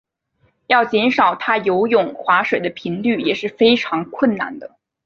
[0.65, 4.77] 要减少他游泳划水的频率也是非常困难的。